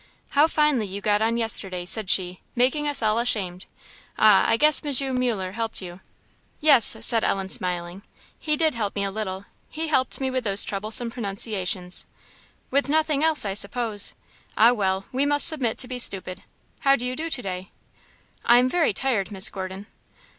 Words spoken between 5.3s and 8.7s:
helped you." "Yes," said Ellen, smiling, "he